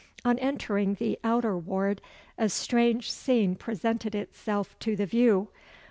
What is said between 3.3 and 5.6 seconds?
presented itself to the view.